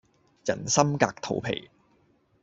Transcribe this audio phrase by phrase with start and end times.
[0.45, 1.69] 人心隔肚皮